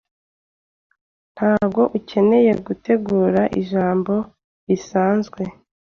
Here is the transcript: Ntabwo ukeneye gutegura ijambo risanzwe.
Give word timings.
Ntabwo 1.35 1.81
ukeneye 1.97 2.51
gutegura 2.65 3.41
ijambo 3.61 4.13
risanzwe. 4.67 5.41